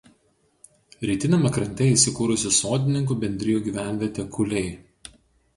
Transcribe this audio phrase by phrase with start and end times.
[1.09, 5.17] Rytiniame krante įsikūrusi sodininkų bendrijų gyvenvietė Kuliai.